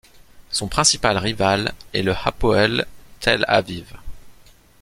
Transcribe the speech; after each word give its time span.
Son 0.49 0.67
principal 0.67 1.15
rival 1.21 1.75
est 1.93 2.01
le 2.01 2.15
Hapoël 2.15 2.87
Tel 3.19 3.45
Aviv. 3.47 3.87